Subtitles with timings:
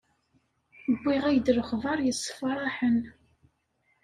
[0.99, 2.99] Wwiɣ-ak-d lexber yessefraḥen.